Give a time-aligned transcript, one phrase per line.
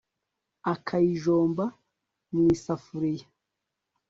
[0.73, 1.65] akayijomba
[2.31, 3.27] mu isafuriya